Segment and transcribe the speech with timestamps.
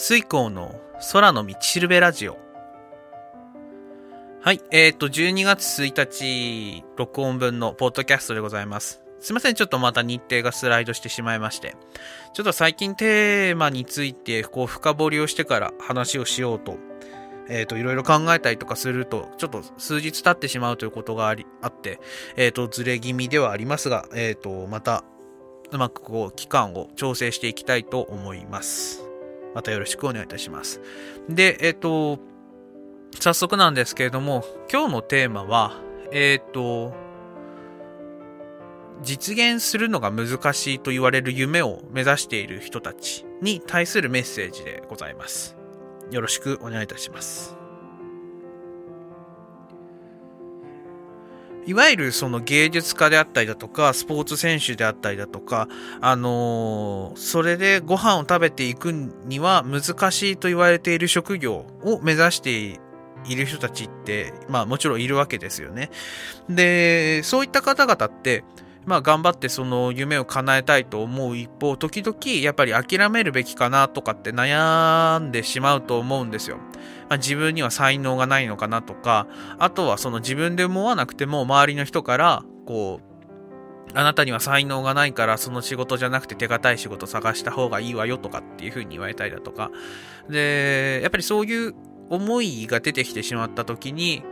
[0.00, 0.80] 水光の
[1.12, 2.38] 空の道しるべラジオ。
[4.40, 4.60] はい。
[4.70, 9.02] えっ、ー、と、12月1日、録音分のポッドキャストでございます。
[9.18, 9.56] すいません。
[9.56, 11.74] ちょっとまた日程がスライドしてしまいまして。
[12.32, 16.76] ちょっと最近テーマについて、こう、深掘りをしてから話をしようと、
[17.48, 21.98] えっ、ー、と、いろいろ考えたりとかすると、ちょっと数日経ってしまうということがあり、あって、
[22.36, 25.02] えっ、ー、と、ずれ気味ではありますが、えっ、と、また、
[25.72, 29.07] うまくこう、期間を調整していきたいと思います。
[29.58, 30.80] またよろしくお願いいたします。
[31.28, 32.20] で、えっ、と、
[33.18, 35.72] 早速なんですけれども、今日のテーマは、
[36.12, 36.94] えっ、と、
[39.02, 45.56] 実現するのが難しいと言われる夢を目指している人たちに対するメッセージでございます。
[46.12, 47.57] よろしくお願いいたします。
[51.68, 55.68] いわゆるその芸術家であったりだとか、スポーツ選手であったりだとか、
[56.00, 62.80] あのー、それでご飯を食べていくには難しいと言われている職業を目指して
[63.26, 65.90] いる人たちって、まあもちろんいるわけですよね。
[66.48, 68.44] で、そういった方々って、
[68.88, 76.56] まあ頑張ってその夢を叶えたいと思う一方、時々やっぱり諦めるべきかなとかって悩んでしまうと思うんですよ。
[77.10, 79.26] まあ、自分には才能がないのかなとか、
[79.58, 83.08] あとはその自分で思わなくても周りの人から、こう、
[83.94, 89.70] あなたには才能がないからその仕事じゃなくて手堅い仕事探した方がいいわよとかっていう風に言われたりだとか。
[90.30, 91.74] で、やっぱりそういう
[92.08, 94.22] 思いが出てきてしまった時に、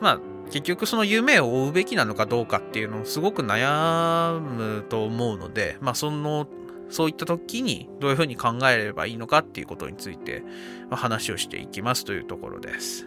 [0.00, 6.46] まあ結局その夢を追うべきなのかどうかっていうのをすごく悩むと思うので、まあその、
[6.90, 10.42] そういった時にどういうふうに考えればいいのかっていうことについて、
[10.90, 13.06] 話をしていきますというところです。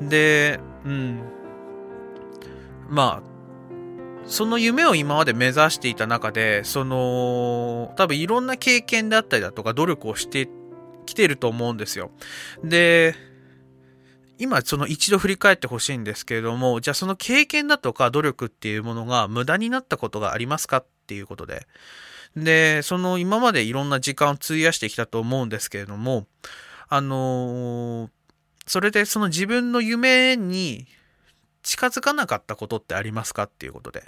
[0.00, 1.20] で、うん。
[2.88, 3.34] まあ、
[4.26, 10.48] その夢を今まで目指していた中で、その、多分いろんな経験であったりだとか努力をして
[11.06, 12.10] きてると思うんですよ。
[12.62, 13.14] で、
[14.38, 21.66] 今その一度振り返ってほしいんですけれども、じゃあその経験だとか努力っていうものが無駄になったことがありますかっていうことで。
[22.36, 26.26] で、その今までいろんな時間を費やしてきたと思うんですけれども、
[26.88, 28.10] あのー、
[28.66, 30.86] それでその自分の夢に
[31.64, 34.04] 近づかなかったことってありますかっていうことで。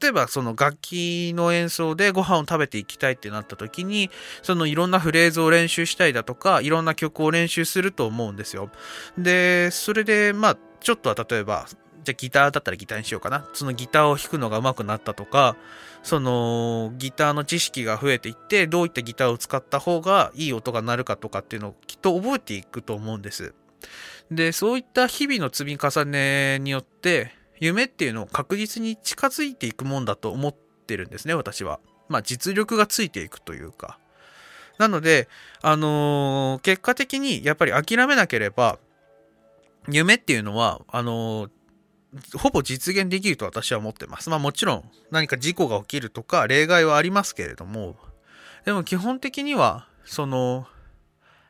[0.00, 4.10] 例えばその楽器の演奏でご飯を食べていきたいってなった時に、
[4.42, 8.70] そのいろんなフレーズを練習したりだとか、いろんな曲を練習すると思うんですよ。
[9.18, 11.66] で、それでまあ、ちょっとは例えば、
[12.02, 13.46] じゃあギターだったらギターにしようかな。
[13.52, 15.56] そのギターを弾くのが上手くなったとか、
[16.02, 23.54] そのギターの知識が増えていって、どういったギターを使った方がいい音が鳴るかとかっていうのをきっと覚えていくと思うんです。
[24.30, 31.80] で、そういった日々の積み重ねによって、夢っていうのを確実に近づいていくもんだと思ってるんですね、私は。
[32.08, 33.98] まあ、実力がついていくというか。
[34.78, 35.28] なので、
[35.62, 38.78] あのー、結果的にやっぱり諦めなければ、
[39.88, 44.30] 夢っていうのは、あのー、ほぼ実現できると私は思ってます。
[44.30, 47.96] まあもちろん何か事故が起きるとか例外はありますけれども、
[48.64, 50.66] でも基本的には、その、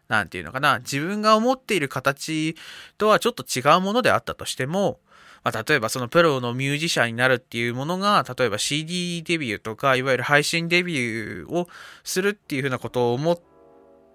[0.09, 2.57] なんていうのかな、自分が思っている形
[2.99, 5.01] とはちょっと違うものであったとしても、
[5.43, 11.69] まあ、例えばそのプロのミュージシャンになるっていうものが、例えば CD デビューとか、いわゆる配信デビューを
[12.03, 13.41] するっていうふうなことを思っ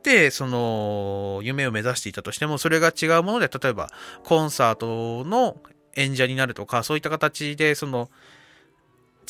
[0.03, 3.89] て、その、夢を目指していたとしても、それが違うもので、例えば
[4.23, 5.55] コンサートの
[5.95, 8.09] 演者になるとか、そういった形で、その、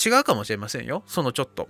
[0.03, 1.03] 違うかもしれませんよ。
[1.05, 1.69] そのちょっと。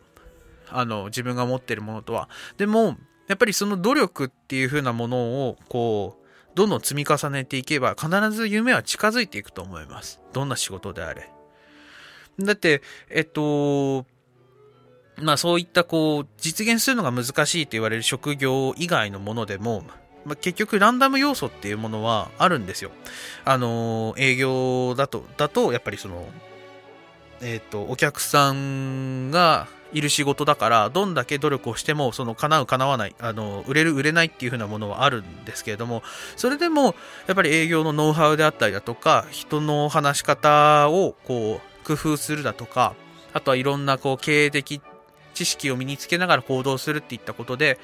[0.70, 2.30] あの、自分が持ってるものとは。
[2.58, 2.98] でも、
[3.32, 10.20] やっぱりその努力っていう風なものを、こう、どんどん積み重ねていけば、必ず夢は近づいていくと思います。
[10.34, 11.32] どんな仕事であれ。
[12.42, 14.06] だって、えっと、
[15.22, 19.86] まあそういったこう、実現するのが難しいと言われる職業以外のものでも、
[20.26, 22.92] まあ、結局ランダム要素っていうものはあるんですよ。
[23.46, 26.28] あの、営業だと、だと、やっぱりその、
[27.42, 36.04] えっ、と、お客さんがいる仕事だから、どんだけ努力をしても、その叶う叶わない、あの、売れる売れないっていう風なものはあるんですけれども、
[36.36, 36.96] それでも、
[37.28, 42.96] やっぱり営業のノウハウであったりだとか、人の話し方を、こう、工夫するだとか、
[43.34, 44.82] あとはいろんな、こう、経営的
[45.34, 47.80] 知識を身につけながら行動するっていったことで、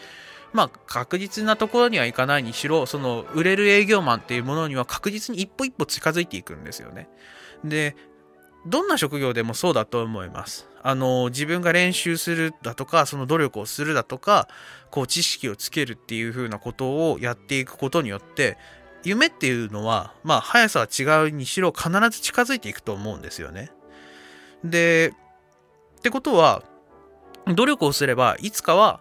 [0.54, 7.10] まあ、確実なところにはいかないにしろ、その、売れる営業マンっていうものには確実に一歩一歩近づいていくんですよね。
[7.64, 7.96] で、
[8.66, 10.68] どんな職業でもそうだと思います。
[10.82, 14.48] あの、自分が練習するだとか、その努力をするだとか、
[14.90, 18.58] こう知識をつけるっていう風なことをやっていくことによって、
[19.04, 23.72] 夢っていうのは、まあ、速さは違うにしろ必ず近づいていくと思うんですよね。
[24.64, 25.14] で、
[26.00, 26.64] ってことは、
[27.48, 29.00] 努力をすれば、いつかは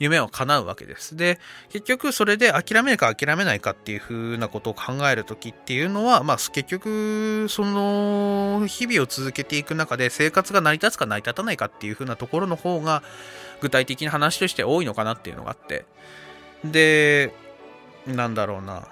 [0.00, 1.14] 夢は叶うわけです。
[1.14, 1.38] で、
[1.68, 13.02] 結局それで諦めるか諦めないかっていう風なことを考える時っていうのは、まあ結局、その日々を続けていく中で生活が成り立つか成り立たないかっていう風なところの方が
[13.60, 15.84] 具体的な話として多いのかなっていうのがあって。
[16.64, 17.34] で、
[18.06, 18.88] なんだろうな。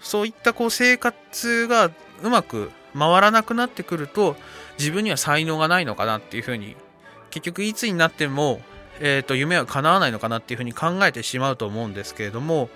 [0.00, 1.90] そういったこう生活が
[2.22, 4.36] うまく回らなくなってくると
[4.78, 6.76] 自分には才能がないのかなっていう風に
[7.30, 8.60] 結局いつになっても
[9.00, 12.70] えーと、夢は叶わないのかなっていうふうに考えてしまうと思うんですけれども、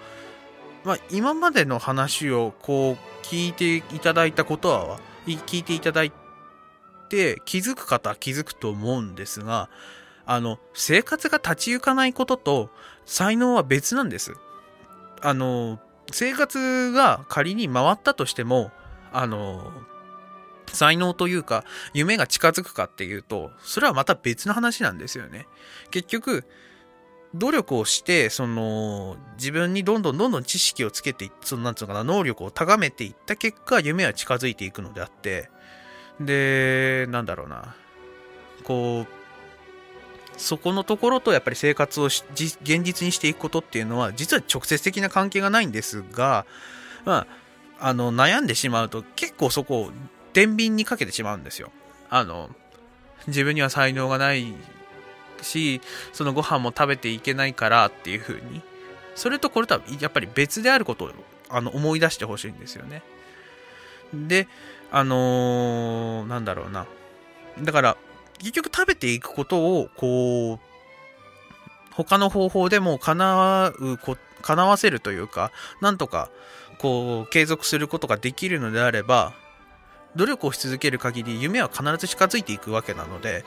[0.85, 6.13] まあ、今までの話をこう聞いていただいたことは聞いていただい
[7.09, 9.69] て気づく方は気づくと思うんですが
[10.27, 12.71] あの生活が立ち行かないことと
[13.05, 14.35] 才能は別なんです。
[15.23, 15.81] あの
[16.13, 18.71] 生活が仮に回ったとしても
[19.13, 19.71] あの
[20.73, 21.65] 才能というか、
[21.95, 25.47] 夢が近づくかっていうと、それはまた別の話なんですよね。
[25.91, 26.45] 結局、
[27.35, 35.49] 努力をして、その、自分にどんどんどんどん知識をつけて、その、なんつうのかな、能力を高めていった結果、夢は近づいていくのであって、
[36.21, 37.77] で、なんだろうな、
[38.65, 39.21] こう、
[40.37, 42.25] そこのところとやっぱり生活を現
[42.83, 46.47] 実にしていくことっていうのは、実は直接的な関係がないんですが、
[47.05, 47.27] ま
[47.79, 49.93] あ、あの、悩んでしまうと結構そこを
[50.33, 51.71] 天秤にかけてしまうんですよ。
[52.09, 52.51] あの、
[53.27, 54.55] 自分には才能がない
[55.43, 55.81] し、
[56.13, 58.63] そのご飯も食べていけないからっていう風に。
[59.15, 61.11] それとこれとはやっぱり別であることを
[61.49, 63.03] あの思い出してほしいんですよね。
[64.15, 64.49] で、
[64.91, 66.87] あのー、なんだろうな。
[67.61, 67.97] だから、
[68.39, 70.59] 結局食べていくことを、こう、
[71.93, 76.31] 他の方法でも叶うこ、叶わせるというか、なんとか、
[76.79, 79.35] こう、継続することができるのであれば、
[80.17, 83.45] 努力をし続ける限り夢は必ず近づいていくわけなので、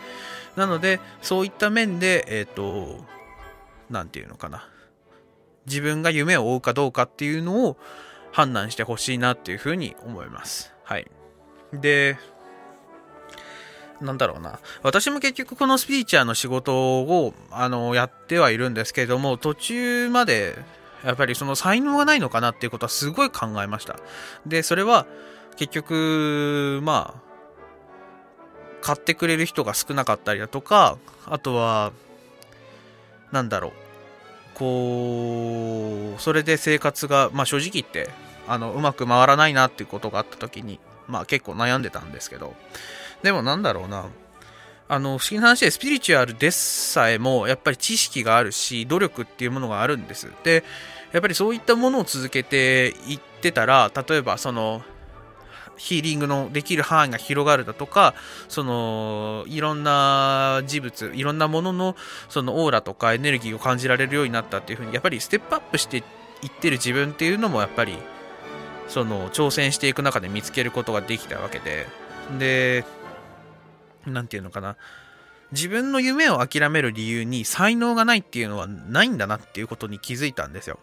[0.56, 3.06] なので、そういった面で、えっ、ー、と、
[3.89, 4.68] なんていうのかな。
[5.65, 7.77] 自分が夢を追うかどうかっていうのを
[8.31, 10.74] 判断してほしいなっていうふうに思います。
[10.83, 11.07] はい。
[11.74, 12.18] で、
[14.01, 14.59] なんだろうな。
[14.81, 20.57] 私も結局このスピーチャーの仕事を、あの、やってはいるんですけれども、途中まで、
[21.04, 23.98] やっぱりその才能がないのかなっていうことはすごい考えました。
[24.45, 25.06] で、それは、
[25.55, 27.23] 結局、まあ、
[28.81, 31.94] 買ってくれる人が少なかったりだとか、あとは、
[33.31, 33.71] なんだろう、
[34.55, 38.09] こう、それで生活が、まあ正直言って、
[38.47, 42.56] あの、うまく回らないなっていうことがあった時に、まあ結構悩んでたんですけど、
[43.23, 44.06] でもなんだろうな、
[44.89, 50.29] あの、不思議な話でスピリチュアルでさえも、やっぱり知識があるし、努力っていうものがあるんです。
[50.44, 50.63] で、
[51.13, 54.83] やっぱりそういったものを続けていってたら、例えばその、
[55.77, 58.13] ヒーリングのできる範囲が広がるだとか、
[58.47, 61.95] その、いろんな事物、いろんなものの、
[62.29, 66.01] そのオーラとかエネルギーを感じられるようになったっていうふうに、やっぱりステップアップしてい
[66.47, 67.97] ってる自分っていうのも、やっぱり、
[68.87, 71.87] その、挑戦していく中で見つけることができたわけで、
[72.37, 72.85] で、
[74.05, 74.75] なんていうのかな。
[75.51, 80.79] 自分の夢を諦める理由に才能がないっていうのはないんだなっていうことに気づいたんですよ。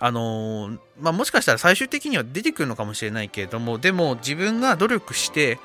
[0.00, 5.58] あのー、まあ、もしかしたら最終的には出てくるのかもしれないけれども、でも自分が努力して、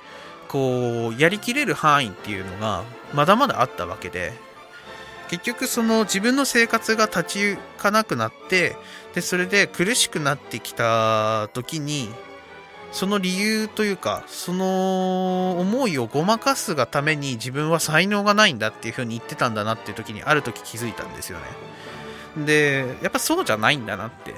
[0.50, 2.84] こう、やりきれる範囲っていうのが、
[3.14, 4.34] まだまだあったわけで、
[5.30, 8.76] 結局その自分の生活が立ち行かなくなって、
[9.14, 12.10] で、それで苦しくなってきた時に、
[12.92, 21.46] その理由というか、その思いをごまかすがために自分は才能がないんだっていう風に言ってたんだなっていう時にある時気づいたんですよね。
[22.38, 24.34] で、やっぱそうじゃないんだなって。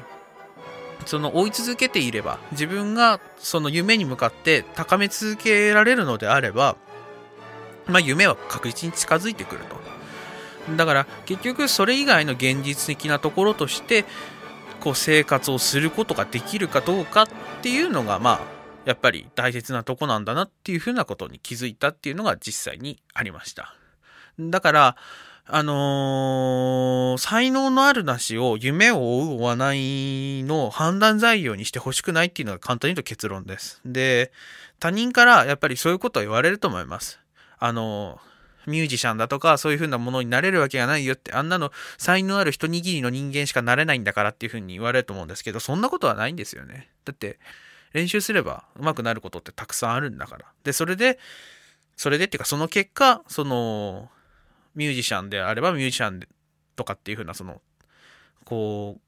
[1.05, 6.75] その追い続けていれば、自分がその夢に向かって高め続けられるのであれば、
[7.87, 9.77] まあ夢は確実に近づいてくると。
[10.75, 14.03] だから結局それ以外の現実的なところとして、
[14.81, 17.27] こう生活をすることができるかどうかっ
[17.61, 18.39] ていうのが、まあ、
[18.85, 23.75] やっぱり大切なとこなんだなっていうふうなことに気づいたっていうのが実際にありました。
[24.39, 24.95] だから、
[25.49, 33.79] あのー、才能のあるなしを夢を追う追わないの判断材料にしてほしくないっていうのが簡単に言うと結論です。
[33.85, 34.33] で、
[34.79, 37.19] 他人からやっぱりそういうことは言われると思います。
[37.59, 46.89] あのー、ミュージシャンだとかそういう風なものになれるわけがないよって、あんなの才能ある一握りの人間しかなれないんだからっていう風に言われると思うんですけど、そんなことはないんですよね。
[47.05, 47.39] だって、
[47.93, 50.45] 練習すれば上手くなることってたくさんあるんだから。
[50.65, 51.17] で、それで、
[51.95, 54.09] それでっていうかその結果、その、
[54.77, 56.21] ミュージシャンであればミュージシャン
[56.75, 57.61] とかっていう風なその
[58.45, 59.01] こう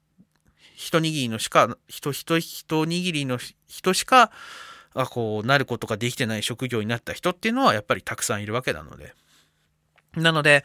[0.74, 4.30] 一握りのしか人一握りの人しか
[4.94, 9.14] あこうなることができてない職業になった人っていうのはやっぱりたくさんいるわけなので
[10.16, 10.64] なので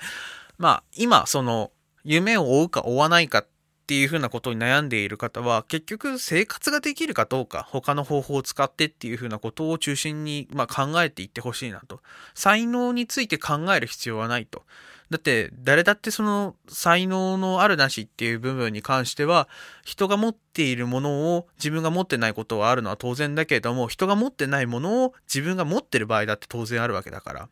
[0.57, 1.71] まあ今その
[2.03, 3.45] 夢を追うか追わないか
[3.85, 12.01] っていうふうなことに悩んでいる方は、結局生活ができるかどうか、他の方法を使ってっていうふうなことを中心に、まあ、考えていってほしいなと。
[12.33, 14.63] 才能について考える必要はないと。
[15.09, 19.47] だって誰だってその才能のあるなしっていう部分に関しては
[19.83, 27.49] 人が持っているものを自分が持ってないことはあるのは当然だけれども人が持ってないものを自分が持ってる場合だって当然あるわけだから。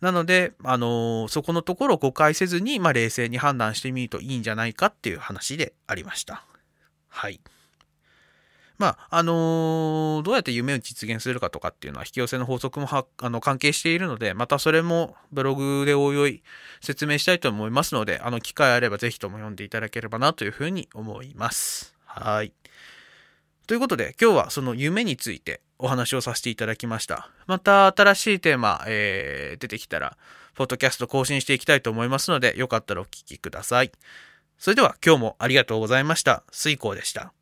[0.00, 6.44] なので、あのー、そこのところを誤解せずに、まあ、冷静に判断してみるといいんじゃないかっていう話でありました。
[7.08, 7.40] はい。
[8.76, 16.42] まあ、あのー、どうやって夢を実現するかとかっていうのは引き寄せの法則もはあの関係しているので、またそれもブログでおいおい
[16.80, 21.94] 説明したいと思いますので、あの機会あればぜひとも読んでいただければなというふうに思います。
[22.04, 22.52] はい。
[23.66, 27.30] ということで、今日はその夢についてお話をさせていただきました。
[27.46, 30.16] また新しいテーマ、えー、出てきたら、
[30.54, 33.92] ポッドキャスト更新していきたいと思いますので、よかったらお聞きください。
[34.58, 36.44] それでは今日もありがとうございました。
[36.50, 37.32] 水耕でした。